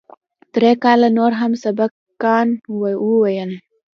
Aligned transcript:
درې 0.55 0.71
کاله 0.83 1.09
نور 1.17 1.31
مې 1.33 1.37
هم 1.41 1.51
سبقان 1.63 2.47
وويل. 2.79 3.51